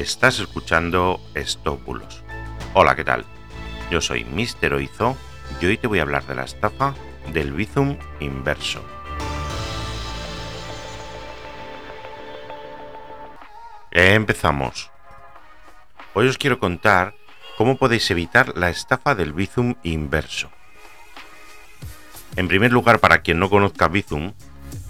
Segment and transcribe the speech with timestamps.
[0.00, 2.24] Estás escuchando Estópulos.
[2.72, 3.26] Hola, ¿qué tal?
[3.90, 5.14] Yo soy Mister Oizo
[5.60, 6.94] y hoy te voy a hablar de la estafa
[7.34, 8.82] del Bizum inverso.
[13.90, 14.90] Empezamos.
[16.14, 17.14] Hoy os quiero contar
[17.58, 20.50] cómo podéis evitar la estafa del Bizum inverso.
[22.36, 24.32] En primer lugar, para quien no conozca Bizum,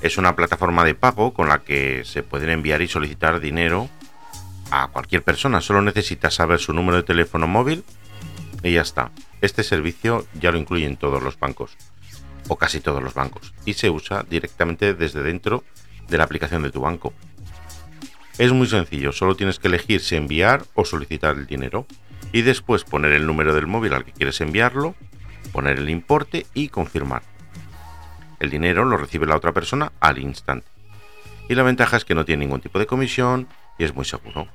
[0.02, 3.90] es una plataforma de pago con la que se pueden enviar y solicitar dinero
[4.70, 5.60] a cualquier persona.
[5.60, 7.84] Solo necesitas saber su número de teléfono móvil
[8.62, 9.10] y ya está.
[9.40, 11.76] Este servicio ya lo incluyen todos los bancos,
[12.48, 15.64] o casi todos los bancos, y se usa directamente desde dentro
[16.08, 17.12] de la aplicación de tu banco.
[18.38, 21.86] Es muy sencillo, solo tienes que elegir si enviar o solicitar el dinero,
[22.32, 24.94] y después poner el número del móvil al que quieres enviarlo,
[25.52, 27.22] poner el importe y confirmar.
[28.38, 30.66] El dinero lo recibe la otra persona al instante.
[31.48, 34.48] Y la ventaja es que no tiene ningún tipo de comisión y es muy seguro.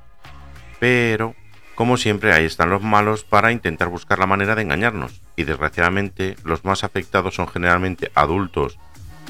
[0.80, 1.36] Pero,
[1.76, 5.22] como siempre, ahí están los malos para intentar buscar la manera de engañarnos.
[5.36, 8.78] Y desgraciadamente, los más afectados son generalmente adultos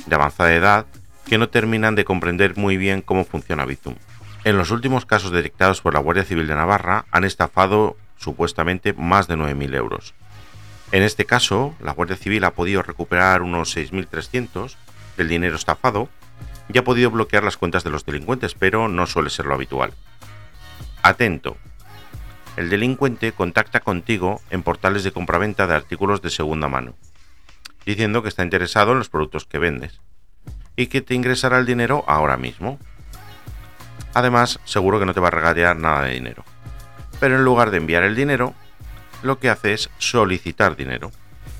[0.05, 0.85] de avanzada edad
[1.25, 3.95] que no terminan de comprender muy bien cómo funciona Bizum.
[4.43, 9.27] En los últimos casos detectados por la Guardia Civil de Navarra han estafado supuestamente más
[9.27, 10.13] de 9.000 euros.
[10.91, 14.75] En este caso, la Guardia Civil ha podido recuperar unos 6.300
[15.17, 16.09] del dinero estafado
[16.71, 19.93] y ha podido bloquear las cuentas de los delincuentes, pero no suele ser lo habitual.
[21.05, 21.55] Atento.
[22.57, 26.95] El delincuente contacta contigo en portales de compraventa de artículos de segunda mano,
[27.85, 30.01] diciendo que está interesado en los productos que vendes
[30.75, 32.79] y que te ingresará el dinero ahora mismo.
[34.15, 36.43] Además, seguro que no te va a regatear nada de dinero.
[37.19, 38.55] Pero en lugar de enviar el dinero,
[39.21, 41.11] lo que hace es solicitar dinero.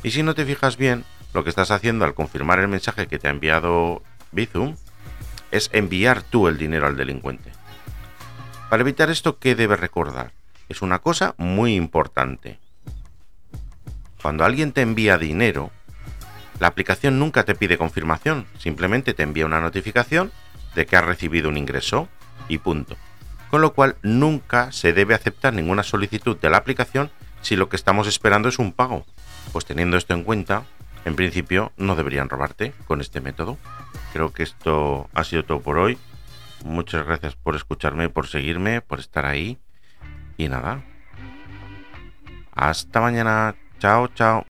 [0.02, 3.20] Y si no te fijas bien, lo que estás haciendo al confirmar el mensaje que
[3.20, 4.02] te ha enviado
[4.32, 4.76] Bizum
[5.52, 7.52] es enviar tú el dinero al delincuente.
[8.76, 10.34] Para evitar esto, ¿qué debes recordar?
[10.68, 12.60] Es una cosa muy importante.
[14.22, 15.72] Cuando alguien te envía dinero,
[16.60, 20.30] la aplicación nunca te pide confirmación, simplemente te envía una notificación
[20.76, 22.10] de que has recibido un ingreso
[22.50, 22.98] y punto.
[23.50, 27.78] Con lo cual nunca se debe aceptar ninguna solicitud de la aplicación si lo que
[27.78, 29.06] estamos esperando es un pago.
[29.54, 30.64] Pues teniendo esto en cuenta,
[31.06, 33.58] en principio no deberían robarte con este método.
[34.12, 35.98] Creo que esto ha sido todo por hoy.
[36.66, 39.60] Muchas gracias por escucharme, por seguirme, por estar ahí.
[40.36, 40.84] Y nada.
[42.52, 43.56] Hasta mañana.
[43.78, 44.46] Chao, chao.